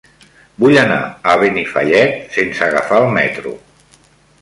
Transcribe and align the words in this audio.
Vull 0.63 0.77
anar 0.83 0.97
a 1.33 1.35
Benifallet 1.43 2.35
sense 2.39 2.67
agafar 2.71 3.01
el 3.05 3.15
metro. 3.23 3.59